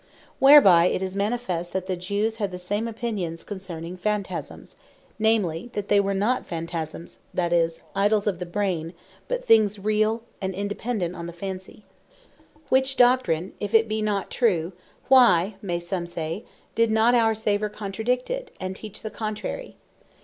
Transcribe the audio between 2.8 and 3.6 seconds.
opinions